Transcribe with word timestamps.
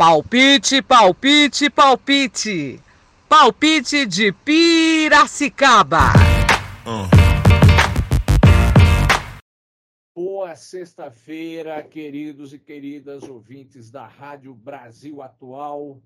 Palpite, 0.00 0.80
palpite, 0.80 1.68
palpite. 1.68 2.82
Palpite 3.28 4.06
de 4.06 4.32
Piracicaba. 4.32 6.14
Boa 10.14 10.56
sexta-feira, 10.56 11.82
queridos 11.82 12.54
e 12.54 12.58
queridas 12.58 13.24
ouvintes 13.24 13.90
da 13.90 14.06
Rádio 14.06 14.54
Brasil 14.54 15.20
Atual. 15.20 16.02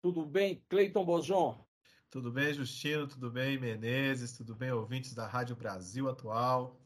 Tudo 0.00 0.24
bem, 0.24 0.64
Cleiton 0.70 1.04
Bozon? 1.04 1.62
Tudo 2.10 2.32
bem, 2.32 2.54
Justino? 2.54 3.06
Tudo 3.06 3.30
bem, 3.30 3.60
Menezes? 3.60 4.32
Tudo 4.32 4.54
bem, 4.54 4.72
ouvintes 4.72 5.12
da 5.12 5.26
Rádio 5.26 5.54
Brasil 5.54 6.08
Atual? 6.08 6.80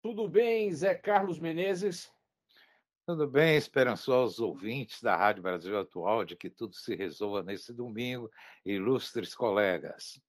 Tudo 0.00 0.28
bem, 0.28 0.72
Zé 0.72 0.94
Carlos 0.94 1.40
Menezes? 1.40 2.16
Tudo 3.08 3.26
bem, 3.26 3.56
esperançosos 3.56 4.38
ouvintes 4.38 5.00
da 5.00 5.16
Rádio 5.16 5.42
Brasil 5.42 5.78
Atual, 5.78 6.26
de 6.26 6.36
que 6.36 6.50
tudo 6.50 6.74
se 6.74 6.94
resolva 6.94 7.42
nesse 7.42 7.72
domingo, 7.72 8.30
ilustres 8.66 9.34
colegas. 9.34 10.20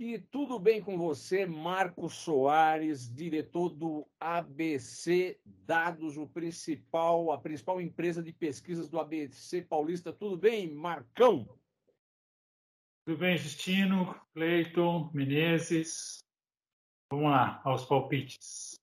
E 0.00 0.18
tudo 0.18 0.58
bem 0.58 0.80
com 0.80 0.96
você, 0.96 1.44
Marcos 1.44 2.14
Soares, 2.14 3.14
diretor 3.14 3.68
do 3.68 4.08
ABC 4.18 5.38
Dados, 5.44 6.16
o 6.16 6.26
principal, 6.26 7.30
a 7.30 7.36
principal 7.36 7.78
empresa 7.78 8.22
de 8.22 8.32
pesquisas 8.32 8.88
do 8.88 8.98
ABC 8.98 9.60
Paulista. 9.60 10.14
Tudo 10.14 10.38
bem, 10.38 10.72
Marcão? 10.72 11.46
Tudo 13.04 13.18
bem, 13.18 13.36
Justino, 13.36 14.18
Cleiton, 14.32 15.10
Menezes. 15.12 16.24
Vamos 17.12 17.30
lá, 17.30 17.60
aos 17.66 17.84
palpites. 17.84 18.77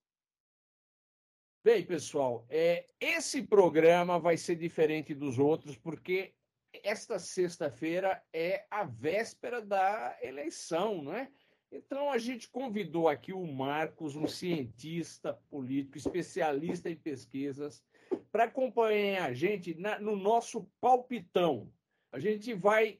Bem, 1.66 1.84
pessoal, 1.84 2.46
é, 2.48 2.86
esse 3.00 3.42
programa 3.42 4.20
vai 4.20 4.38
ser 4.38 4.56
diferente 4.56 5.16
dos 5.16 5.40
outros, 5.40 5.76
porque 5.76 6.36
esta 6.84 7.18
sexta-feira 7.18 8.22
é 8.32 8.68
a 8.70 8.84
véspera 8.84 9.60
da 9.60 10.16
eleição, 10.22 11.02
não 11.02 11.16
é? 11.16 11.28
Então, 11.72 12.12
a 12.12 12.20
gente 12.20 12.48
convidou 12.50 13.10
aqui 13.10 13.34
o 13.34 13.44
Marcos, 13.48 14.16
um 14.16 14.28
cientista 14.28 15.34
político, 15.50 15.98
especialista 15.98 16.88
em 16.88 16.96
pesquisas, 16.96 17.84
para 18.32 18.44
acompanhar 18.44 19.28
a 19.28 19.34
gente 19.34 19.74
na, 19.74 19.98
no 19.98 20.16
nosso 20.16 20.70
palpitão. 20.80 21.74
A 22.12 22.20
gente 22.20 22.54
vai 22.54 23.00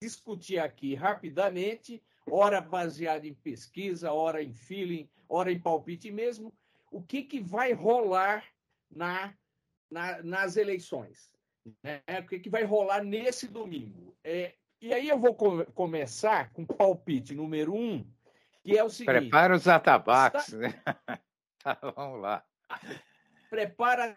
discutir 0.00 0.60
aqui 0.60 0.94
rapidamente, 0.94 2.00
hora 2.30 2.60
baseada 2.60 3.26
em 3.26 3.34
pesquisa, 3.34 4.12
hora 4.12 4.40
em 4.40 4.54
feeling, 4.54 5.10
hora 5.28 5.50
em 5.50 5.58
palpite 5.58 6.12
mesmo, 6.12 6.54
o 6.90 7.02
que, 7.02 7.22
que 7.22 7.40
vai 7.40 7.72
rolar 7.72 8.44
na, 8.90 9.32
na, 9.90 10.22
nas 10.22 10.56
eleições. 10.56 11.30
Né? 11.82 12.02
O 12.20 12.26
que, 12.26 12.40
que 12.40 12.50
vai 12.50 12.64
rolar 12.64 13.02
nesse 13.02 13.46
domingo. 13.46 14.16
É, 14.24 14.54
e 14.80 14.92
aí 14.92 15.08
eu 15.08 15.18
vou 15.18 15.34
com, 15.34 15.64
começar 15.66 16.52
com 16.52 16.62
o 16.62 16.66
palpite 16.66 17.34
número 17.34 17.74
um, 17.74 18.04
que 18.62 18.76
é 18.76 18.82
o 18.82 18.90
seguinte... 18.90 19.20
Prepara 19.20 19.54
os 19.54 19.68
atabaques, 19.68 20.48
está... 20.48 20.58
né? 20.58 20.82
tá, 21.62 21.78
vamos 21.94 22.20
lá. 22.20 22.44
Prepara 23.48 24.16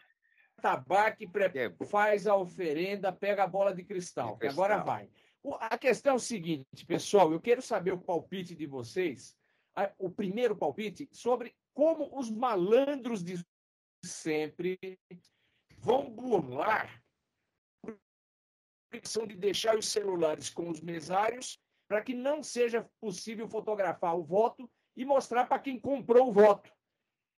tabaque, 0.62 1.28
pre... 1.28 1.52
faz 1.90 2.26
a 2.26 2.36
oferenda, 2.36 3.12
pega 3.12 3.44
a 3.44 3.48
bola 3.48 3.74
de 3.74 3.84
cristal, 3.84 4.34
de 4.34 4.40
cristal. 4.40 4.66
agora 4.66 4.84
vai. 4.84 5.10
A 5.60 5.78
questão 5.78 6.14
é 6.14 6.16
o 6.16 6.20
seguinte, 6.20 6.86
pessoal, 6.86 7.34
eu 7.34 7.42
quero 7.42 7.62
saber 7.62 7.92
o 7.92 8.00
palpite 8.00 8.56
de 8.56 8.66
vocês, 8.66 9.38
o 9.98 10.10
primeiro 10.10 10.56
palpite, 10.56 11.10
sobre 11.12 11.54
como 11.74 12.18
os 12.18 12.30
malandros 12.30 13.24
de 13.24 13.44
sempre 14.04 14.78
vão 15.78 16.10
burlar 16.10 17.02
a 17.88 18.98
questão 18.98 19.26
de 19.26 19.36
deixar 19.36 19.78
os 19.78 19.88
celulares 19.88 20.50
com 20.50 20.70
os 20.70 20.82
mesários 20.82 21.60
para 21.88 22.02
que 22.02 22.14
não 22.14 22.42
seja 22.44 22.90
possível 23.00 23.48
fotografar 23.48 24.16
o 24.16 24.24
voto 24.24 24.70
e 24.96 25.04
mostrar 25.04 25.46
para 25.46 25.60
quem 25.60 25.80
comprou 25.80 26.30
o 26.30 26.32
voto. 26.32 26.72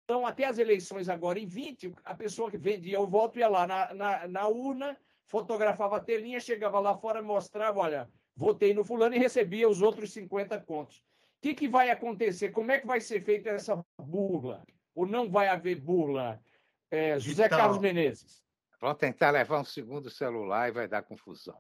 Então, 0.04 0.26
até 0.26 0.46
as 0.46 0.60
eleições 0.60 1.10
agora 1.10 1.40
em 1.40 1.48
20, 1.48 1.94
a 2.04 2.14
pessoa 2.14 2.52
que 2.52 2.58
vendia 2.58 3.00
o 3.00 3.08
voto 3.08 3.40
ia 3.40 3.48
lá 3.48 3.66
na, 3.66 3.94
na, 3.94 4.28
na 4.28 4.48
urna, 4.48 4.98
fotografava 5.26 5.98
a 5.98 6.00
telinha, 6.00 6.40
chegava 6.40 6.80
lá 6.80 6.96
fora, 6.96 7.24
mostrava, 7.24 7.80
olha, 7.80 8.10
votei 8.36 8.74
no 8.74 8.84
fulano 8.84 9.16
e 9.16 9.20
recebia 9.20 9.68
os 9.68 9.82
outros 9.82 10.14
50 10.14 10.60
contos 10.62 11.04
que, 11.46 11.54
que 11.54 11.68
vai 11.68 11.92
acontecer? 11.92 12.50
Como 12.50 12.72
é 12.72 12.80
que 12.80 12.88
vai 12.88 13.00
ser 13.00 13.22
feita 13.22 13.52
essa 13.52 13.86
burla? 14.02 14.66
Ou 14.96 15.06
não 15.06 15.30
vai 15.30 15.48
haver 15.48 15.80
burla? 15.80 16.42
É, 16.90 17.20
José 17.20 17.46
então, 17.46 17.60
Carlos 17.60 17.78
Menezes. 17.78 18.44
Vão 18.82 18.96
tentar 18.96 19.30
levar 19.30 19.60
um 19.60 19.64
segundo 19.64 20.10
celular 20.10 20.70
e 20.70 20.72
vai 20.72 20.88
dar 20.88 21.04
confusão. 21.04 21.56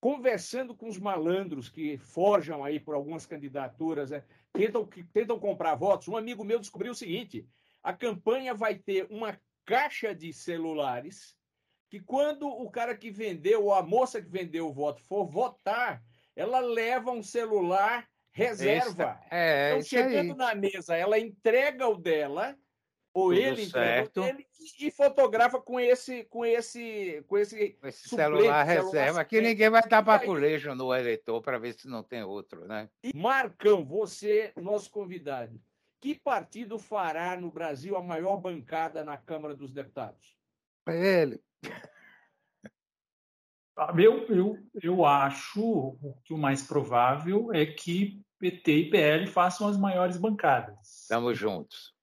Conversando 0.00 0.74
com 0.74 0.88
os 0.88 0.98
malandros 0.98 1.68
que 1.68 1.98
forjam 1.98 2.64
aí 2.64 2.80
por 2.80 2.94
algumas 2.94 3.26
candidaturas, 3.26 4.10
né, 4.10 4.24
tentam, 4.54 4.88
tentam 5.12 5.38
comprar 5.38 5.74
votos, 5.74 6.08
um 6.08 6.16
amigo 6.16 6.42
meu 6.42 6.58
descobriu 6.58 6.92
o 6.92 6.96
seguinte: 6.96 7.46
a 7.82 7.92
campanha 7.92 8.54
vai 8.54 8.74
ter 8.74 9.06
uma 9.10 9.38
caixa 9.66 10.14
de 10.14 10.32
celulares 10.32 11.36
que 11.90 12.00
quando 12.00 12.48
o 12.48 12.70
cara 12.70 12.96
que 12.96 13.10
vendeu 13.10 13.64
ou 13.64 13.74
a 13.74 13.82
moça 13.82 14.22
que 14.22 14.30
vendeu 14.30 14.66
o 14.66 14.72
voto 14.72 15.02
for 15.02 15.26
votar, 15.26 16.02
ela 16.34 16.60
leva 16.60 17.10
um 17.10 17.22
celular 17.22 18.08
reserva. 18.32 19.20
É, 19.30 19.70
então, 19.72 19.82
chegando 19.82 20.32
aí. 20.32 20.36
na 20.36 20.54
mesa, 20.54 20.96
ela 20.96 21.18
entrega 21.18 21.88
o 21.88 21.96
dela, 21.96 22.56
ou 23.12 23.30
Tudo 23.30 23.40
ele 23.40 23.62
entrega 23.64 24.08
o 24.08 24.22
dele, 24.22 24.46
e 24.78 24.90
fotografa 24.90 25.60
com 25.60 25.80
esse, 25.80 26.24
com 26.24 26.44
esse, 26.44 27.24
com 27.26 27.38
esse, 27.38 27.78
esse 27.82 28.08
celular 28.08 28.62
reserva, 28.62 29.24
que 29.24 29.40
ninguém 29.40 29.70
vai 29.70 29.82
dar 29.88 30.02
baculejo 30.02 30.74
no 30.74 30.94
eleitor 30.94 31.40
para 31.40 31.58
ver 31.58 31.74
se 31.74 31.88
não 31.88 32.02
tem 32.02 32.22
outro, 32.22 32.66
né? 32.66 32.88
E 33.02 33.16
Marcão, 33.16 33.84
você, 33.84 34.52
nosso 34.56 34.90
convidado, 34.90 35.60
que 36.00 36.14
partido 36.14 36.78
fará 36.78 37.36
no 37.36 37.50
Brasil 37.50 37.96
a 37.96 38.02
maior 38.02 38.36
bancada 38.36 39.04
na 39.04 39.16
Câmara 39.16 39.54
dos 39.54 39.72
Deputados? 39.72 40.36
Ele. 40.86 41.40
Eu, 43.96 44.26
eu, 44.28 44.58
eu 44.82 45.06
acho 45.06 45.96
que 46.24 46.34
o 46.34 46.38
mais 46.38 46.62
provável 46.62 47.52
é 47.52 47.64
que 47.64 48.20
PT 48.38 48.72
e 48.72 48.90
PL 48.90 49.26
façam 49.26 49.68
as 49.68 49.78
maiores 49.78 50.16
bancadas. 50.16 51.02
Estamos 51.02 51.38
juntos. 51.38 51.94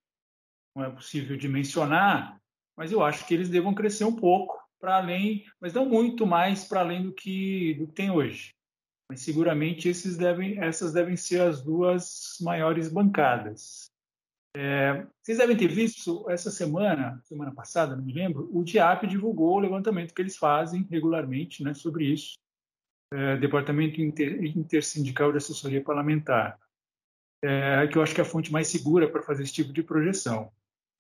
Não 0.76 0.86
é 0.86 0.90
possível 0.90 1.38
dimensionar, 1.38 2.40
mas 2.76 2.92
eu 2.92 3.04
acho 3.04 3.26
que 3.26 3.34
eles 3.34 3.50
devam 3.50 3.74
crescer 3.74 4.06
um 4.06 4.16
pouco 4.16 4.58
para 4.80 4.98
além, 4.98 5.46
mas 5.60 5.74
não 5.74 5.86
muito 5.86 6.26
mais 6.26 6.64
para 6.64 6.82
além 6.82 7.04
do 7.04 7.12
que, 7.12 7.74
do 7.76 7.88
que 7.88 7.94
tem 7.94 8.12
hoje. 8.12 8.54
Mas 9.10 9.22
seguramente 9.22 9.90
devem, 10.18 10.60
essas 10.60 10.94
devem 10.94 11.16
ser 11.16 11.42
as 11.42 11.64
duas 11.64 12.38
maiores 12.42 12.90
bancadas. 12.90 13.90
É, 14.60 15.06
vocês 15.22 15.38
devem 15.38 15.56
ter 15.56 15.68
visto 15.68 16.28
essa 16.32 16.50
semana, 16.50 17.22
semana 17.26 17.54
passada, 17.54 17.96
não 17.96 18.04
me 18.04 18.12
lembro, 18.12 18.50
o 18.52 18.64
DIAP 18.64 19.06
divulgou 19.06 19.54
o 19.54 19.60
levantamento 19.60 20.16
que 20.16 20.22
eles 20.22 20.36
fazem 20.36 20.82
regularmente 20.90 21.64
né, 21.64 21.76
sobre 21.76 22.06
isso, 22.12 22.34
é, 23.14 23.38
Departamento 23.38 24.02
Inter, 24.02 24.44
Intersindical 24.58 25.32
de 25.32 25.38
Assessoria 25.38 25.84
Parlamentar, 25.84 26.58
é, 27.44 27.86
que 27.86 28.00
eu 28.00 28.02
acho 28.02 28.16
que 28.16 28.20
é 28.20 28.24
a 28.24 28.28
fonte 28.28 28.52
mais 28.52 28.68
segura 28.68 29.08
para 29.08 29.22
fazer 29.22 29.44
esse 29.44 29.54
tipo 29.54 29.72
de 29.72 29.84
projeção. 29.84 30.52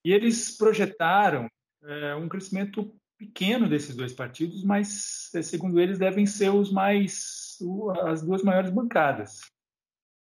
E 0.05 0.13
eles 0.13 0.55
projetaram 0.55 1.49
é, 1.81 2.13
um 2.13 2.29
crescimento 2.29 2.95
pequeno 3.17 3.67
desses 3.67 3.95
dois 3.95 4.13
partidos, 4.13 4.63
mas, 4.63 5.33
é, 5.33 5.41
segundo 5.41 5.79
eles, 5.79 5.97
devem 5.97 6.27
ser 6.27 6.49
os 6.49 6.71
mais, 6.71 7.57
as 8.05 8.21
duas 8.21 8.43
maiores 8.43 8.69
bancadas. 8.69 9.41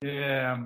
É, 0.03 0.57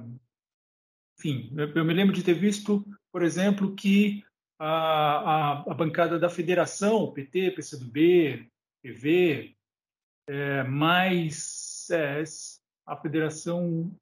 enfim, 1.21 1.53
eu 1.75 1.85
me 1.85 1.93
lembro 1.93 2.15
de 2.15 2.23
ter 2.23 2.33
visto, 2.33 2.83
por 3.13 3.23
exemplo, 3.23 3.75
que 3.75 4.25
a, 4.59 4.69
a, 4.69 5.53
a 5.71 5.75
bancada 5.75 6.19
da 6.19 6.31
federação, 6.31 7.13
PT, 7.13 7.51
PCdoB, 7.51 8.51
PV, 8.83 9.55
é, 10.27 10.63
mais 10.63 11.87
é, 11.91 12.25
a 12.87 12.97
federação 12.97 13.95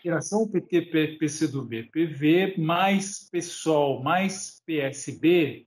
federação 0.00 0.48
PT-PCdoB, 0.48 1.90
PV 1.90 2.54
mais 2.58 3.28
PSOL 3.28 4.02
mais 4.02 4.62
PSB 4.64 5.66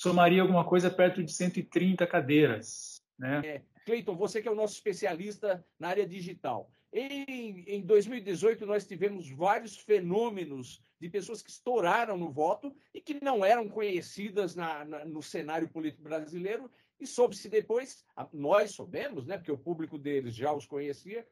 somaria 0.00 0.40
alguma 0.40 0.64
coisa 0.64 0.88
perto 0.88 1.22
de 1.22 1.32
130 1.32 2.06
cadeiras. 2.06 3.02
Né? 3.18 3.42
É, 3.44 3.62
Cleiton, 3.84 4.16
você 4.16 4.40
que 4.40 4.46
é 4.46 4.50
o 4.50 4.54
nosso 4.54 4.74
especialista 4.74 5.64
na 5.78 5.88
área 5.88 6.06
digital. 6.06 6.70
Em, 6.92 7.64
em 7.66 7.80
2018, 7.80 8.66
nós 8.66 8.86
tivemos 8.86 9.30
vários 9.30 9.78
fenômenos 9.78 10.82
de 11.00 11.08
pessoas 11.08 11.42
que 11.42 11.50
estouraram 11.50 12.18
no 12.18 12.30
voto 12.30 12.74
e 12.92 13.00
que 13.00 13.22
não 13.24 13.42
eram 13.42 13.66
conhecidas 13.68 14.54
na, 14.54 14.84
na, 14.84 15.04
no 15.04 15.22
cenário 15.22 15.68
político 15.68 16.02
brasileiro, 16.02 16.70
e 17.00 17.06
soube-se 17.06 17.48
depois, 17.48 18.04
nós 18.32 18.72
soubemos, 18.72 19.26
né, 19.26 19.36
porque 19.36 19.50
o 19.50 19.58
público 19.58 19.98
deles 19.98 20.34
já 20.34 20.52
os 20.52 20.66
conhecia, 20.66 21.26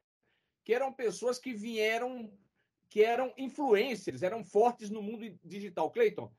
que 0.65 0.75
eram 0.75 0.93
pessoas 0.93 1.39
que 1.39 1.53
vieram, 1.53 2.33
que 2.89 3.05
eram 3.05 3.33
influencers, 3.37 4.23
eram 4.23 4.43
fortes 4.43 4.91
no 4.91 5.03
mundo 5.03 5.39
digital. 5.45 5.91
Cleiton, 5.91 6.33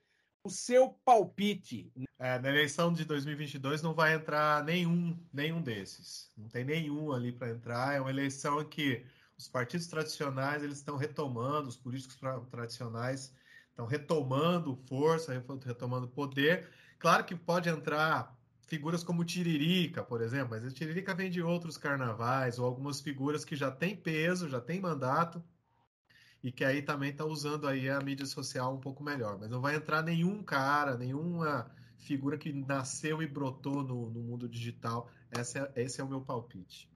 o 0.44 0.50
seu 0.50 1.00
palpite. 1.06 1.92
É, 2.22 2.38
na 2.38 2.50
eleição 2.50 2.94
de 2.94 3.04
2022 3.04 3.82
não 3.82 3.96
vai 3.96 4.14
entrar 4.14 4.64
nenhum, 4.64 5.18
nenhum 5.34 5.60
desses. 5.60 6.32
Não 6.38 6.48
tem 6.48 6.64
nenhum 6.64 7.12
ali 7.12 7.32
para 7.32 7.50
entrar. 7.50 7.96
É 7.96 8.00
uma 8.00 8.12
eleição 8.12 8.62
em 8.62 8.66
que 8.70 9.04
os 9.36 9.48
partidos 9.48 9.88
tradicionais 9.88 10.62
eles 10.62 10.78
estão 10.78 10.98
retomando, 10.98 11.68
os 11.68 11.76
políticos 11.76 12.20
tradicionais 12.52 13.34
estão 13.72 13.88
retomando 13.88 14.76
força, 14.88 15.34
retomando 15.66 16.08
poder. 16.08 16.70
Claro 17.00 17.24
que 17.24 17.36
pode 17.36 17.70
entrar 17.70 18.38
figuras 18.68 19.04
como 19.04 19.26
Tiririca, 19.26 20.04
por 20.04 20.22
exemplo, 20.22 20.50
mas 20.52 20.74
Tiririca 20.76 21.16
vem 21.16 21.32
de 21.32 21.42
outros 21.42 21.76
carnavais, 21.76 22.60
ou 22.60 22.68
algumas 22.68 23.02
figuras 23.02 23.44
que 23.44 23.56
já 23.56 23.72
têm 23.72 23.96
peso, 23.96 24.48
já 24.48 24.62
têm 24.62 24.80
mandato, 24.80 25.44
e 26.44 26.52
que 26.52 26.64
aí 26.64 26.84
também 26.84 27.10
está 27.10 27.26
usando 27.26 27.68
aí 27.68 27.90
a 27.90 28.00
mídia 28.00 28.28
social 28.28 28.76
um 28.76 28.80
pouco 28.80 29.04
melhor. 29.04 29.40
Mas 29.40 29.50
não 29.50 29.60
vai 29.60 29.76
entrar 29.76 30.04
nenhum 30.04 30.44
cara, 30.44 30.96
nenhuma 30.96 31.81
figura 32.02 32.38
que 32.38 32.52
nasceu 32.52 33.22
e 33.22 33.28
brotou 33.28 33.84
no, 33.84 34.10
no 34.10 34.22
mundo 34.22 34.50
digital. 34.50 35.10
Esse 35.32 35.60
é, 35.60 35.72
esse 35.76 36.02
é 36.02 36.04
o 36.04 36.10
meu 36.10 36.22
palpite. 36.22 36.90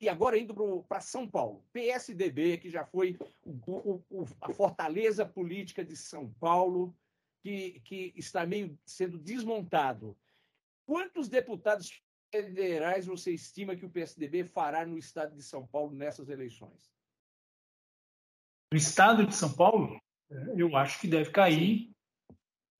E 0.00 0.08
agora 0.08 0.36
indo 0.36 0.54
para 0.88 1.00
São 1.00 1.28
Paulo, 1.28 1.64
PSDB, 1.72 2.58
que 2.58 2.68
já 2.68 2.84
foi 2.84 3.16
o, 3.44 4.02
o, 4.10 4.26
a 4.40 4.52
fortaleza 4.52 5.24
política 5.24 5.84
de 5.84 5.96
São 5.96 6.32
Paulo, 6.40 6.92
que, 7.40 7.80
que 7.84 8.12
está 8.16 8.44
meio 8.44 8.76
sendo 8.84 9.16
desmontado. 9.16 10.16
Quantos 10.84 11.28
deputados 11.28 12.02
federais 12.32 13.06
você 13.06 13.32
estima 13.32 13.76
que 13.76 13.84
o 13.84 13.90
PSDB 13.90 14.44
fará 14.44 14.84
no 14.84 14.98
estado 14.98 15.36
de 15.36 15.42
São 15.42 15.66
Paulo 15.66 15.94
nessas 15.94 16.28
eleições? 16.28 16.92
No 18.72 18.78
estado 18.78 19.24
de 19.24 19.36
São 19.36 19.52
Paulo, 19.52 20.00
eu 20.56 20.74
acho 20.76 21.00
que 21.00 21.06
deve 21.06 21.30
cair. 21.30 21.91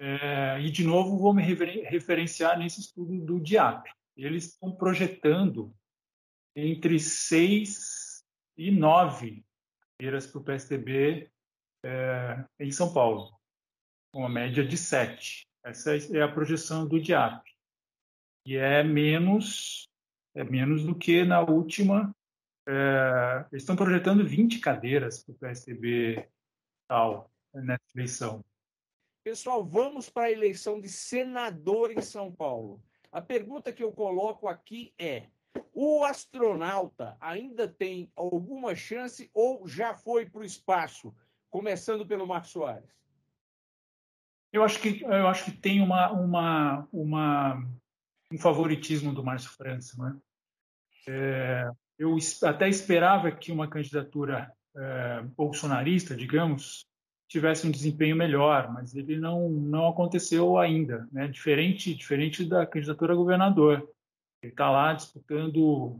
É, 0.04 0.60
e, 0.60 0.68
de 0.68 0.82
novo, 0.82 1.16
vou 1.16 1.32
me 1.32 1.44
referenciar 1.44 2.58
nesse 2.58 2.80
estudo 2.80 3.24
do 3.24 3.38
DIAP. 3.38 3.86
Eles 4.16 4.46
estão 4.46 4.74
projetando 4.74 5.72
entre 6.56 6.98
seis 6.98 8.24
e 8.58 8.72
nove 8.72 9.44
cadeiras 9.96 10.26
para 10.26 10.40
o 10.40 10.44
PSDB 10.44 11.30
é, 11.84 12.44
em 12.58 12.72
São 12.72 12.92
Paulo, 12.92 13.30
uma 14.12 14.28
média 14.28 14.66
de 14.66 14.76
sete. 14.76 15.46
Essa 15.64 15.96
é 15.96 16.20
a 16.20 16.32
projeção 16.32 16.84
do 16.88 17.00
DIAP. 17.00 17.40
E 18.44 18.56
é 18.56 18.82
menos, 18.82 19.88
é 20.34 20.42
menos 20.42 20.84
do 20.84 20.96
que 20.96 21.22
na 21.22 21.40
última 21.40 22.12
é, 22.68 23.46
eles 23.52 23.62
estão 23.62 23.76
projetando 23.76 24.26
20 24.26 24.58
cadeiras 24.58 25.22
para 25.22 25.32
o 25.32 25.38
PSDB 25.38 26.28
tal 26.88 27.30
nessa 27.54 27.84
eleição. 27.94 28.44
Pessoal, 29.24 29.64
vamos 29.64 30.10
para 30.10 30.24
a 30.24 30.32
eleição 30.32 30.80
de 30.80 30.88
senador 30.88 31.92
em 31.92 32.00
São 32.00 32.32
Paulo. 32.32 32.82
A 33.12 33.20
pergunta 33.20 33.72
que 33.72 33.82
eu 33.82 33.92
coloco 33.92 34.48
aqui 34.48 34.92
é: 34.98 35.28
o 35.72 36.02
astronauta 36.04 37.16
ainda 37.20 37.68
tem 37.68 38.10
alguma 38.16 38.74
chance 38.74 39.30
ou 39.32 39.68
já 39.68 39.94
foi 39.94 40.28
para 40.28 40.40
o 40.40 40.44
espaço? 40.44 41.14
Começando 41.48 42.04
pelo 42.04 42.26
Marcos 42.26 42.50
Soares. 42.50 42.90
Eu 44.52 44.64
acho 44.64 44.80
que 44.80 45.02
eu 45.02 45.28
acho 45.28 45.44
que 45.44 45.52
tem 45.52 45.80
uma, 45.80 46.10
uma, 46.10 46.88
uma 46.92 47.64
um 48.32 48.38
favoritismo 48.38 49.14
do 49.14 49.24
Márcio 49.24 49.50
França, 49.50 50.02
né? 50.02 50.18
É, 51.06 51.70
eu 51.96 52.16
até 52.42 52.68
esperava 52.68 53.30
que 53.30 53.52
uma 53.52 53.68
candidatura 53.68 54.52
é, 54.76 55.22
bolsonarista, 55.36 56.16
digamos, 56.16 56.86
tivesse 57.32 57.66
um 57.66 57.70
desempenho 57.70 58.14
melhor, 58.14 58.70
mas 58.72 58.94
ele 58.94 59.18
não 59.18 59.48
não 59.48 59.88
aconteceu 59.88 60.58
ainda, 60.58 61.08
né? 61.10 61.26
Diferente 61.26 61.94
diferente 61.94 62.44
da 62.44 62.66
candidatura 62.66 63.14
a 63.14 63.16
governador, 63.16 63.88
ele 64.42 64.52
está 64.52 64.70
lá 64.70 64.92
disputando 64.92 65.98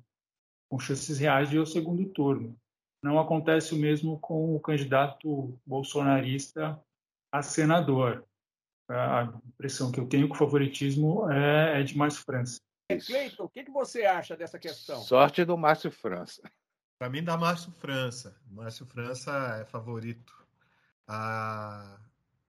com 0.71 0.79
chances 0.79 1.19
reais 1.19 1.49
de 1.49 1.57
ir 1.57 1.59
ao 1.59 1.67
segundo 1.67 2.05
turno. 2.11 2.57
Não 3.03 3.19
acontece 3.19 3.75
o 3.75 3.79
mesmo 3.79 4.19
com 4.21 4.55
o 4.55 4.61
candidato 4.61 5.59
bolsonarista 5.67 6.79
a 7.33 7.43
senador. 7.43 8.25
A 8.89 9.33
impressão 9.47 9.91
que 9.91 9.99
eu 9.99 10.07
tenho 10.07 10.29
que 10.29 10.35
o 10.35 10.39
favoritismo 10.39 11.31
é, 11.31 11.81
é 11.81 11.83
de 11.83 11.97
Márcio 11.97 12.23
França. 12.25 12.61
Cleiton, 13.07 13.45
o 13.45 13.49
que, 13.49 13.65
que 13.65 13.71
você 13.71 14.05
acha 14.05 14.37
dessa 14.37 14.59
questão? 14.59 15.01
Sorte 15.01 15.45
do 15.45 15.57
Márcio 15.57 15.91
França. 15.91 16.43
Para 16.99 17.09
mim, 17.09 17.25
dá 17.25 17.39
Márcio 17.39 17.73
França. 17.73 18.39
Márcio 18.47 18.85
França 18.85 19.59
é 19.61 19.65
favorito 19.65 20.42
a, 21.07 21.99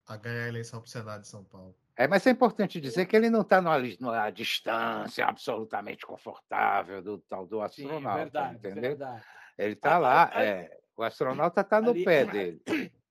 a 0.08 0.18
ganhar 0.18 0.46
a 0.46 0.48
eleição 0.48 0.80
para 0.80 0.88
o 0.88 0.90
Senado 0.90 1.22
de 1.22 1.28
São 1.28 1.44
Paulo. 1.44 1.76
É, 1.96 2.08
mas 2.08 2.26
é 2.26 2.32
importante 2.32 2.82
dizer 2.82 3.06
que 3.06 3.16
ele 3.16 3.30
não 3.30 3.42
está 3.42 3.62
numa, 3.62 3.78
numa, 4.00 4.30
distância 4.32 5.26
absolutamente 5.26 6.06
confortável 6.06 7.02
do 7.04 7.20
tal 7.20 7.46
do 7.46 7.62
astronauta, 7.62 8.18
Sim, 8.18 8.24
verdade, 8.24 8.56
entendeu? 8.56 8.82
Verdade. 8.82 9.24
Ele 9.58 9.74
está 9.74 10.00
lá, 10.00 10.32
é, 10.36 10.80
o 10.98 11.04
astronauta 11.04 11.62
está 11.62 11.80
no 11.80 11.92
ali, 11.92 12.04
pé 12.04 12.26
dele. 12.26 12.62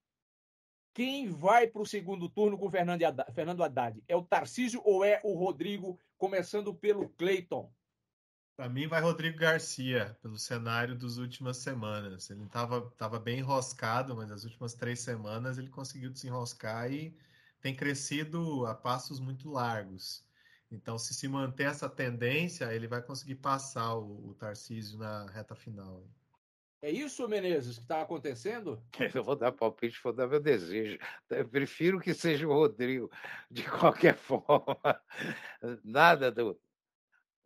Quem 0.93 1.27
vai 1.27 1.65
para 1.65 1.81
o 1.81 1.85
segundo 1.85 2.29
turno 2.29 2.57
com 2.57 2.67
o 2.67 2.69
Fernando 2.69 3.63
Haddad? 3.63 4.03
É 4.07 4.15
o 4.15 4.21
Tarcísio 4.21 4.81
ou 4.85 5.03
é 5.03 5.19
o 5.23 5.33
Rodrigo 5.33 5.97
começando 6.17 6.73
pelo 6.73 7.09
Cleiton. 7.09 7.71
Para 8.55 8.69
mim 8.69 8.87
vai 8.87 9.01
Rodrigo 9.01 9.37
Garcia, 9.39 10.15
pelo 10.21 10.37
cenário 10.37 10.95
das 10.95 11.17
últimas 11.17 11.57
semanas. 11.57 12.29
Ele 12.29 12.43
estava 12.43 12.81
tava 12.91 13.19
bem 13.19 13.39
enroscado, 13.39 14.15
mas 14.15 14.31
as 14.31 14.43
últimas 14.43 14.75
três 14.75 14.99
semanas 14.99 15.57
ele 15.57 15.69
conseguiu 15.69 16.11
desenroscar 16.11 16.91
e 16.91 17.17
tem 17.59 17.75
crescido 17.75 18.65
a 18.67 18.75
passos 18.75 19.19
muito 19.19 19.49
largos. 19.49 20.23
Então, 20.69 20.99
se 20.99 21.13
se 21.13 21.27
manter 21.27 21.63
essa 21.63 21.89
tendência, 21.89 22.73
ele 22.73 22.87
vai 22.87 23.01
conseguir 23.01 23.35
passar 23.35 23.95
o, 23.95 24.29
o 24.29 24.35
Tarcísio 24.35 24.99
na 24.99 25.25
reta 25.27 25.55
final. 25.55 26.07
É 26.81 26.91
isso, 26.91 27.27
Menezes, 27.27 27.77
que 27.77 27.83
está 27.83 28.01
acontecendo? 28.01 28.83
Eu 29.15 29.23
vou 29.23 29.35
dar 29.35 29.51
palpite, 29.51 30.01
vou 30.03 30.11
dar 30.11 30.27
meu 30.27 30.39
desejo. 30.39 30.99
Eu 31.29 31.47
prefiro 31.47 31.99
que 31.99 32.13
seja 32.13 32.47
o 32.47 32.51
Rodrigo, 32.53 33.09
de 33.49 33.63
qualquer 33.63 34.15
forma. 34.17 34.77
Nada 35.83 36.29
do, 36.29 36.59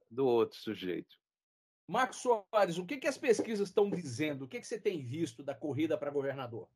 do 0.09 0.25
outro 0.25 0.57
sujeito. 0.57 1.15
Marcos 1.89 2.17
Soares, 2.17 2.77
o 2.77 2.85
que, 2.85 2.97
que 2.97 3.07
as 3.07 3.17
pesquisas 3.17 3.69
estão 3.69 3.89
dizendo? 3.89 4.43
O 4.43 4.47
que, 4.47 4.59
que 4.59 4.67
você 4.67 4.79
tem 4.79 5.01
visto 5.01 5.41
da 5.41 5.55
corrida 5.55 5.97
para 5.97 6.11
governador? 6.11 6.67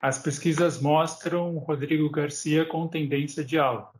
As 0.00 0.18
pesquisas 0.18 0.80
mostram 0.80 1.56
Rodrigo 1.58 2.10
Garcia 2.10 2.64
com 2.64 2.88
tendência 2.88 3.44
de 3.44 3.58
alta. 3.58 3.98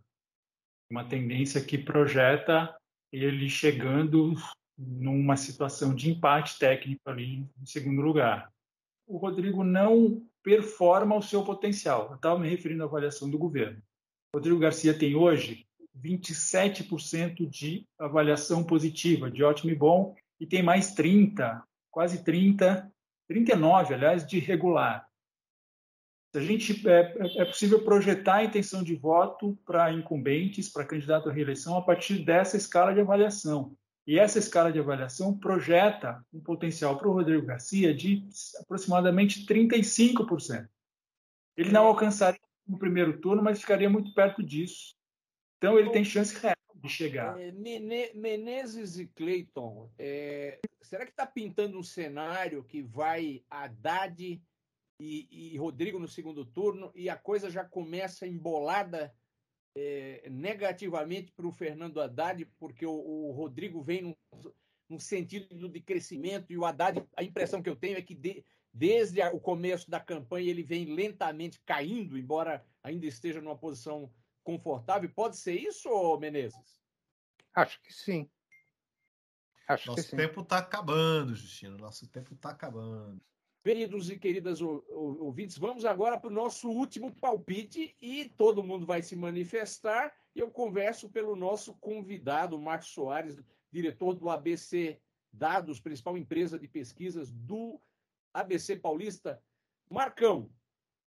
Uma 0.91 1.05
tendência 1.05 1.65
que 1.65 1.79
projeta 1.79 2.77
ele 3.13 3.49
chegando 3.49 4.35
numa 4.77 5.37
situação 5.37 5.95
de 5.95 6.11
empate 6.11 6.59
técnico 6.59 7.01
ali 7.07 7.47
em 7.61 7.67
segundo 7.67 8.01
lugar. 8.01 8.53
O 9.07 9.17
Rodrigo 9.17 9.65
não 9.65 10.27
performa 10.43 11.17
o 11.17 11.23
seu 11.23 11.45
potencial. 11.45 12.09
Eu 12.11 12.17
estava 12.17 12.39
me 12.39 12.49
referindo 12.49 12.83
à 12.83 12.87
avaliação 12.87 13.31
do 13.31 13.39
governo. 13.39 13.83
Rodrigo 14.35 14.59
Garcia 14.59 14.97
tem 14.97 15.15
hoje 15.15 15.68
27% 16.03 17.49
de 17.49 17.87
avaliação 17.99 18.65
positiva, 18.65 19.31
de 19.31 19.43
ótimo 19.43 19.71
e 19.71 19.75
bom, 19.75 20.15
e 20.41 20.47
tem 20.47 20.63
mais 20.63 20.95
30, 20.95 21.63
quase 21.91 22.23
30, 22.23 22.91
39, 23.27 23.95
aliás, 23.95 24.27
de 24.27 24.39
regular. 24.39 25.07
A 26.35 26.41
gente 26.41 26.87
é, 26.89 27.15
é 27.39 27.45
possível 27.45 27.83
projetar 27.85 28.37
a 28.37 28.45
intenção 28.45 28.83
de 28.83 28.95
voto 28.95 29.59
para 29.65 29.93
incumbentes, 29.93 30.69
para 30.69 30.85
candidato 30.85 31.29
à 31.29 31.33
reeleição, 31.33 31.77
a 31.77 31.83
partir 31.83 32.25
dessa 32.25 32.57
escala 32.57 32.93
de 32.93 33.01
avaliação. 33.01 33.75
E 34.07 34.19
essa 34.19 34.39
escala 34.39 34.73
de 34.73 34.79
avaliação 34.79 35.37
projeta 35.37 36.25
um 36.33 36.41
potencial 36.41 36.97
para 36.97 37.09
o 37.09 37.13
Rodrigo 37.13 37.47
Garcia 37.47 37.95
de 37.95 38.27
aproximadamente 38.61 39.45
35%. 39.47 40.69
Ele 41.57 41.71
não 41.71 41.87
alcançaria 41.87 42.41
no 42.67 42.79
primeiro 42.79 43.21
turno, 43.21 43.43
mas 43.43 43.61
ficaria 43.61 43.91
muito 43.91 44.15
perto 44.15 44.43
disso. 44.43 44.98
Então, 45.59 45.79
ele 45.79 45.91
tem 45.91 46.05
chance 46.05 46.35
real 46.41 46.55
de 46.75 46.89
chegar. 46.89 47.39
É, 47.41 47.53
Menezes 48.15 48.99
e 48.99 49.07
Cleiton, 49.07 49.91
é, 49.99 50.61
será 50.81 51.05
que 51.05 51.11
está 51.11 51.27
pintando 51.27 51.79
um 51.79 51.83
cenário 51.83 52.65
que 52.65 52.81
vai 52.83 53.43
Haddad 53.51 54.41
e, 55.01 55.29
e, 55.31 55.57
Rodrigo 55.59 55.99
no 55.99 56.09
segundo 56.09 56.45
turno 56.45 56.91
e 56.95 57.09
a 57.09 57.17
coisa 57.17 57.51
já 57.51 57.65
começa 57.65 58.27
embolada 58.27 59.15
é, 59.77 60.29
negativamente 60.31 61.33
para 61.33 61.47
o 61.47 61.53
Fernando 61.53 62.01
Haddad, 62.01 62.45
porque 62.59 62.87
o, 62.87 62.93
o 62.93 63.33
Rodrigo 63.33 63.83
vem 63.83 64.03
num, 64.03 64.15
num, 64.89 64.99
sentido 64.99 65.69
de 65.69 65.81
crescimento 65.81 66.53
e 66.53 66.59
o 66.59 66.65
Haddad, 66.65 67.05
a 67.17 67.23
impressão 67.23 67.63
que 67.63 67.71
eu 67.71 67.77
tenho 67.77 67.97
é 67.97 68.03
que 68.03 68.15
de, 68.15 68.45
desde 68.73 69.21
o 69.29 69.41
começo 69.41 69.91
da 69.91 70.01
campanha 70.01 70.51
ele 70.51 70.63
vem 70.63 70.95
lentamente 70.95 71.61
caindo, 71.65 72.19
embora 72.19 72.65
ainda 72.83 73.07
esteja 73.07 73.41
numa 73.41 73.59
posição 73.59 74.13
confortável. 74.49 75.11
Pode 75.15 75.37
ser 75.37 75.61
isso, 75.61 75.91
Menezes? 76.19 76.81
Acho 77.55 77.79
que 77.83 77.93
sim. 77.93 78.31
Acho 79.69 79.91
Nosso 79.91 80.17
tempo 80.17 80.41
está 80.41 80.57
acabando, 80.57 81.35
Justino. 81.35 81.77
Nosso 81.77 82.09
tempo 82.09 82.33
está 82.33 82.49
acabando. 82.49 83.21
Queridos 83.63 84.09
e 84.09 84.19
queridas 84.19 84.63
ouvintes, 84.63 85.59
vamos 85.59 85.85
agora 85.85 86.19
para 86.19 86.31
o 86.31 86.33
nosso 86.33 86.71
último 86.71 87.15
palpite 87.21 87.95
e 88.01 88.31
todo 88.39 88.65
mundo 88.65 88.87
vai 88.87 89.03
se 89.03 89.15
manifestar. 89.15 90.15
E 90.35 90.41
eu 90.41 90.51
converso 90.51 91.11
pelo 91.11 91.37
nosso 91.37 91.75
convidado, 91.75 92.59
Marcos 92.59 92.89
Soares, 92.89 93.39
diretor 93.71 94.15
do 94.15 94.31
ABC 94.31 94.99
Dados, 95.31 95.79
principal 95.79 96.17
empresa 96.17 96.59
de 96.59 96.67
pesquisas 96.67 97.31
do 97.31 97.79
ABC 98.33 98.77
Paulista. 98.77 99.43
Marcão, 99.91 100.51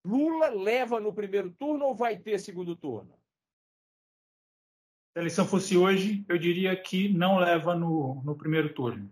Lula 0.02 0.48
leva 0.48 0.98
no 0.98 1.12
primeiro 1.12 1.50
turno 1.50 1.84
ou 1.84 1.94
vai 1.94 2.16
ter 2.16 2.38
segundo 2.40 2.74
turno? 2.74 3.25
Se 5.16 5.20
a 5.20 5.22
eleição 5.22 5.48
fosse 5.48 5.78
hoje, 5.78 6.22
eu 6.28 6.36
diria 6.36 6.76
que 6.76 7.08
não 7.08 7.38
leva 7.38 7.74
no, 7.74 8.22
no 8.22 8.36
primeiro 8.36 8.74
turno. 8.74 9.10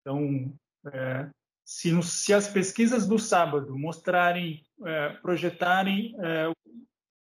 Então, 0.00 0.50
é, 0.86 1.28
se, 1.62 1.92
no, 1.92 2.02
se, 2.02 2.32
as 2.32 2.48
pesquisas 2.48 3.06
do 3.06 3.18
sábado 3.18 3.78
mostrarem, 3.78 4.64
é, 4.82 5.10
projetarem 5.10 6.16
é, 6.18 6.50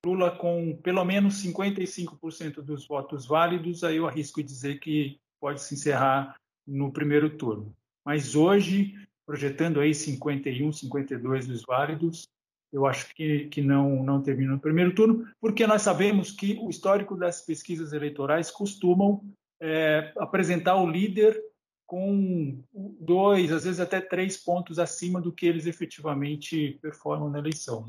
Lula 0.05 0.37
com 0.37 0.77
pelo 0.83 1.07
menos 1.07 1.43
55% 1.43 2.57
dos 2.57 2.87
votos 2.87 3.25
válidos, 3.25 3.83
aí 3.83 3.97
eu 3.97 4.07
arrisco 4.07 4.43
dizer 4.43 4.79
que 4.79 5.19
pode 5.41 5.63
se 5.63 5.73
encerrar 5.73 6.37
no 6.67 6.93
primeiro 6.93 7.35
turno. 7.35 7.75
Mas 8.05 8.35
hoje, 8.35 8.95
projetando 9.25 9.81
aí 9.81 9.95
51, 9.95 10.71
52 10.71 11.47
dos 11.47 11.63
válidos, 11.63 12.29
eu 12.75 12.87
acho 12.87 13.15
que, 13.15 13.47
que 13.47 13.63
não, 13.63 14.03
não 14.03 14.21
termina 14.21 14.53
no 14.53 14.61
primeiro 14.61 14.93
turno, 14.93 15.29
porque 15.41 15.65
nós 15.65 15.83
sabemos 15.83 16.33
que 16.33 16.59
o 16.61 16.69
histórico 16.69 17.17
das 17.17 17.41
pesquisas 17.41 17.93
eleitorais 17.93 18.51
costumam 18.51 19.23
é, 19.63 20.13
apresentar 20.19 20.77
o 20.77 20.91
líder 20.91 21.41
com 21.87 22.61
dois, 22.99 23.53
às 23.53 23.63
vezes 23.63 23.79
até 23.79 24.01
três 24.01 24.37
pontos 24.37 24.81
acima 24.81 25.21
do 25.21 25.33
que 25.33 25.47
eles 25.47 25.67
efetivamente 25.67 26.77
performam 26.83 27.31
na 27.31 27.39
eleição. 27.39 27.87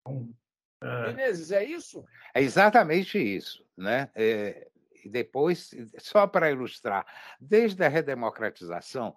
Então, 0.00 0.30
é... 0.82 1.08
Menezes, 1.08 1.50
é 1.50 1.62
isso? 1.62 2.02
É 2.34 2.40
exatamente 2.40 3.18
isso. 3.18 3.62
Né? 3.76 4.08
É, 4.14 4.66
depois, 5.08 5.70
só 5.98 6.26
para 6.26 6.50
ilustrar, 6.50 7.06
desde 7.40 7.82
a 7.84 7.88
redemocratização, 7.88 9.14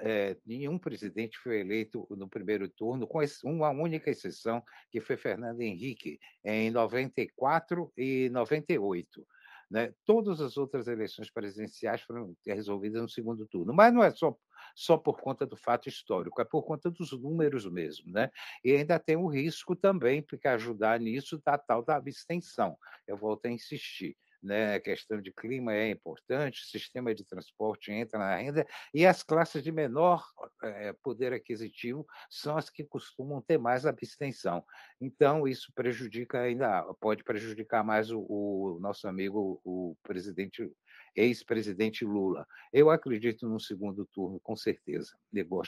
é, 0.00 0.36
nenhum 0.44 0.78
presidente 0.78 1.38
foi 1.38 1.60
eleito 1.60 2.06
no 2.10 2.28
primeiro 2.28 2.68
turno, 2.68 3.06
com 3.06 3.20
uma 3.44 3.70
única 3.70 4.10
exceção, 4.10 4.62
que 4.90 5.00
foi 5.00 5.16
Fernando 5.16 5.60
Henrique, 5.60 6.18
em 6.44 6.70
94 6.70 7.92
e 7.96 8.28
98. 8.30 9.26
Né? 9.70 9.92
Todas 10.04 10.40
as 10.40 10.56
outras 10.56 10.86
eleições 10.86 11.30
presidenciais 11.30 12.00
foram 12.02 12.36
resolvidas 12.46 13.02
no 13.02 13.08
segundo 13.08 13.46
turno, 13.46 13.72
mas 13.72 13.92
não 13.92 14.02
é 14.02 14.10
só, 14.10 14.36
só 14.74 14.96
por 14.96 15.20
conta 15.20 15.44
do 15.44 15.56
fato 15.56 15.88
histórico, 15.88 16.40
é 16.40 16.44
por 16.44 16.62
conta 16.62 16.90
dos 16.90 17.12
números 17.12 17.68
mesmo. 17.68 18.12
Né? 18.12 18.30
E 18.64 18.72
ainda 18.72 18.98
tem 18.98 19.16
o 19.16 19.26
risco 19.26 19.74
também, 19.74 20.22
porque 20.22 20.46
ajudar 20.46 21.00
nisso, 21.00 21.40
da 21.44 21.58
tal 21.58 21.82
da 21.82 21.96
abstenção. 21.96 22.78
Eu 23.06 23.16
volto 23.16 23.46
a 23.46 23.50
insistir 23.50 24.16
né? 24.42 24.74
a 24.74 24.80
questão 24.80 25.20
de 25.20 25.32
clima 25.32 25.72
é 25.74 25.90
importante, 25.90 26.62
o 26.62 26.66
sistema 26.66 27.14
de 27.14 27.24
transporte 27.24 27.92
entra 27.92 28.18
na 28.18 28.36
renda, 28.36 28.66
e 28.92 29.06
as 29.06 29.22
classes 29.22 29.62
de 29.62 29.72
menor 29.72 30.24
é, 30.62 30.92
poder 31.02 31.32
aquisitivo 31.32 32.06
são 32.28 32.56
as 32.56 32.70
que 32.70 32.84
costumam 32.84 33.42
ter 33.42 33.58
mais 33.58 33.86
abstenção. 33.86 34.64
Então, 35.00 35.46
isso 35.46 35.72
prejudica 35.74 36.40
ainda, 36.40 36.82
pode 37.00 37.24
prejudicar 37.24 37.84
mais 37.84 38.10
o, 38.10 38.20
o 38.20 38.78
nosso 38.80 39.08
amigo, 39.08 39.60
o 39.64 39.96
presidente 40.02 40.70
ex-presidente 41.16 42.04
Lula. 42.04 42.46
Eu 42.72 42.90
acredito 42.90 43.48
no 43.48 43.58
segundo 43.58 44.04
turno, 44.06 44.38
com 44.40 44.54
certeza. 44.54 45.16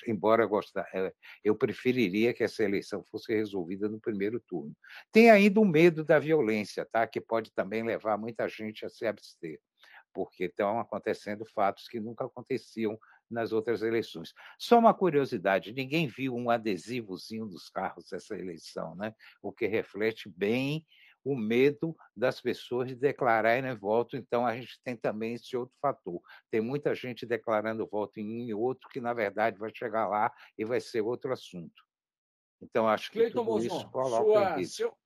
Embora 0.07 0.47
gostar, 0.47 0.87
é, 0.95 1.13
eu 1.43 1.57
preferiria 1.57 2.35
que 2.35 2.45
essa 2.45 2.63
eleição 2.63 3.03
fosse 3.05 3.35
resolvida 3.35 3.89
no 3.89 3.99
primeiro 3.99 4.39
turno. 4.41 4.77
Tem 5.11 5.31
ainda 5.31 5.59
o 5.61 5.65
medo 5.65 6.05
da 6.05 6.19
violência, 6.19 6.85
tá? 6.85 7.07
que 7.07 7.21
pode 7.21 7.51
também 7.53 7.83
levar 7.83 8.19
muita 8.19 8.47
gente 8.49 8.85
a 8.85 8.89
se 8.91 9.07
abster, 9.07 9.59
porque 10.13 10.45
estão 10.45 10.79
acontecendo 10.79 11.45
fatos 11.47 11.89
que 11.89 11.99
nunca 11.99 12.27
aconteciam 12.27 12.99
nas 13.31 13.53
outras 13.53 13.83
eleições. 13.83 14.33
Só 14.59 14.79
uma 14.79 14.95
curiosidade: 14.95 15.73
ninguém 15.73 16.07
viu 16.07 16.35
um 16.35 16.51
adesivozinho 16.51 17.47
dos 17.47 17.69
carros 17.69 18.09
dessa 18.11 18.37
eleição, 18.37 18.95
né? 18.97 19.15
o 19.43 19.53
que 19.53 19.67
reflete 19.67 20.29
bem 20.29 20.85
o 21.25 21.37
medo 21.37 21.97
das 22.17 22.41
pessoas 22.41 22.89
de 22.89 22.95
declararem 22.95 23.75
voto. 23.75 24.17
Então, 24.17 24.47
a 24.47 24.57
gente 24.57 24.81
tem 24.83 24.97
também 24.97 25.35
esse 25.35 25.57
outro 25.57 25.75
fator. 25.81 26.21
Tem 26.51 26.61
muita 26.61 26.95
gente 26.95 27.27
declarando 27.27 27.87
voto 27.87 28.19
em 28.19 28.27
um 28.27 28.49
e 28.49 28.55
outro 28.55 28.89
que, 28.89 29.01
na 29.01 29.13
verdade, 29.13 29.59
vai 29.59 29.71
chegar 29.75 30.09
lá 30.09 30.33
e 30.57 30.65
vai 30.65 30.81
ser 30.81 31.01
outro 31.01 31.33
assunto. 31.33 31.83
Então, 32.61 32.89
acho 32.89 33.11
que 33.11 33.19
Cleiton 33.19 33.45
tudo 33.45 33.47
Bozon, 33.47 33.67
isso 33.67 33.91
coloca 33.91 34.55
sua, 34.55 34.65
seu, 34.65 34.97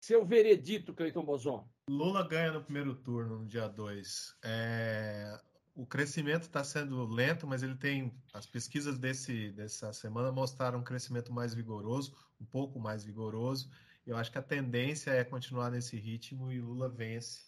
seu 0.00 0.24
veredito, 0.24 0.94
Cleiton 0.94 1.24
Bozon. 1.24 1.68
Lula 1.88 2.26
ganha 2.26 2.52
no 2.52 2.64
primeiro 2.64 2.94
turno, 2.94 3.40
no 3.40 3.46
dia 3.46 3.68
2. 3.68 4.36
É, 4.44 5.40
o 5.74 5.86
crescimento 5.86 6.42
está 6.42 6.64
sendo 6.64 7.06
lento, 7.06 7.46
mas 7.46 7.62
ele 7.62 7.76
tem. 7.76 8.12
As 8.32 8.46
pesquisas 8.46 8.98
desse, 8.98 9.50
dessa 9.52 9.92
semana 9.92 10.32
mostraram 10.32 10.80
um 10.80 10.84
crescimento 10.84 11.32
mais 11.32 11.54
vigoroso, 11.54 12.14
um 12.40 12.44
pouco 12.44 12.78
mais 12.78 13.04
vigoroso. 13.04 13.70
Eu 14.10 14.16
acho 14.16 14.32
que 14.32 14.38
a 14.38 14.42
tendência 14.42 15.12
é 15.12 15.22
continuar 15.22 15.70
nesse 15.70 15.96
ritmo 15.96 16.50
e 16.50 16.60
Lula 16.60 16.88
vence 16.88 17.44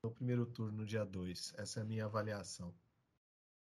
no 0.00 0.12
primeiro 0.12 0.46
turno, 0.46 0.78
no 0.78 0.86
dia 0.86 1.04
2. 1.04 1.54
Essa 1.58 1.80
é 1.80 1.82
a 1.82 1.86
minha 1.86 2.04
avaliação. 2.04 2.72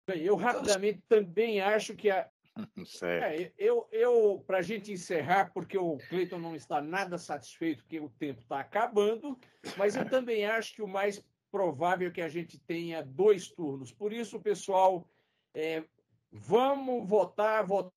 Bem, 0.07 0.23
eu 0.23 0.37
rapidamente 0.37 1.01
também 1.09 1.63
acho 1.63 1.97
que 1.97 2.11
a. 2.11 2.31
É, 3.03 3.51
eu, 3.57 3.89
eu 3.91 4.45
para 4.47 4.59
a 4.59 4.63
gente 4.63 4.93
encerrar, 4.93 5.51
porque 5.55 5.79
o 5.79 5.97
Cleiton 6.11 6.39
não 6.39 6.55
está 6.55 6.83
nada 6.83 7.17
satisfeito, 7.17 7.83
porque 7.83 7.99
o 7.99 8.11
tempo 8.11 8.43
está 8.43 8.61
acabando, 8.61 9.41
mas 9.79 9.97
eu 9.97 10.05
também 10.11 10.45
acho 10.45 10.75
que 10.75 10.83
o 10.83 10.87
mais 10.87 11.25
provável 11.51 12.09
é 12.09 12.13
que 12.13 12.21
a 12.21 12.29
gente 12.29 12.59
tenha 12.59 13.03
dois 13.03 13.49
turnos. 13.49 13.91
Por 13.91 14.13
isso, 14.13 14.39
pessoal, 14.39 15.09
é, 15.55 15.83
vamos 16.31 17.09
votar, 17.09 17.65
votar 17.65 17.91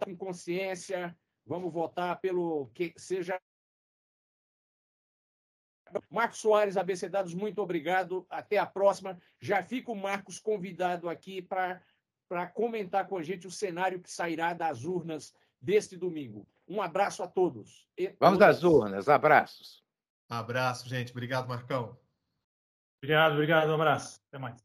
com 0.00 0.16
consciência, 0.16 1.16
Vamos 1.46 1.72
votar 1.72 2.20
pelo 2.20 2.70
que 2.74 2.94
seja. 2.96 3.40
Marcos 6.08 6.38
Soares, 6.38 6.76
ABC 6.76 7.08
Dados, 7.08 7.34
muito 7.34 7.60
obrigado. 7.60 8.26
Até 8.30 8.58
a 8.58 8.66
próxima. 8.66 9.18
Já 9.40 9.62
fica 9.62 9.90
o 9.90 9.96
Marcos 9.96 10.38
convidado 10.38 11.08
aqui 11.08 11.42
para 11.42 12.46
comentar 12.54 13.06
com 13.06 13.18
a 13.18 13.22
gente 13.22 13.46
o 13.46 13.50
cenário 13.50 14.00
que 14.00 14.10
sairá 14.10 14.54
das 14.54 14.84
urnas 14.84 15.34
deste 15.60 15.96
domingo. 15.96 16.46
Um 16.66 16.80
abraço 16.80 17.22
a 17.22 17.28
todos. 17.28 17.86
Vamos 18.18 18.40
às 18.40 18.62
urnas. 18.62 19.08
Abraços. 19.08 19.84
Abraço, 20.28 20.88
gente. 20.88 21.12
Obrigado, 21.12 21.48
Marcão. 21.48 21.98
Obrigado, 23.02 23.32
obrigado. 23.32 23.70
Um 23.70 23.74
abraço. 23.74 24.20
Até 24.28 24.38
mais. 24.38 24.64